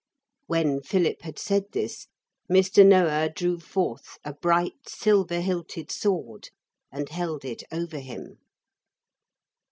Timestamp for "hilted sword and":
5.41-7.07